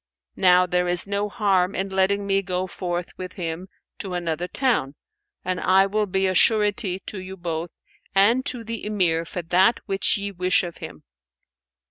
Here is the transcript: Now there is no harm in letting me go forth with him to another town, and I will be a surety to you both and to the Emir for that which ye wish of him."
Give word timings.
Now 0.37 0.65
there 0.65 0.87
is 0.87 1.05
no 1.05 1.29
harm 1.29 1.75
in 1.75 1.89
letting 1.89 2.25
me 2.25 2.41
go 2.41 2.65
forth 2.65 3.15
with 3.19 3.33
him 3.33 3.67
to 3.99 4.15
another 4.15 4.47
town, 4.47 4.95
and 5.45 5.59
I 5.59 5.85
will 5.85 6.07
be 6.07 6.25
a 6.25 6.33
surety 6.33 6.97
to 7.05 7.19
you 7.21 7.37
both 7.37 7.69
and 8.15 8.43
to 8.47 8.63
the 8.63 8.83
Emir 8.83 9.25
for 9.25 9.43
that 9.43 9.79
which 9.85 10.17
ye 10.17 10.31
wish 10.31 10.63
of 10.63 10.77
him." 10.77 11.03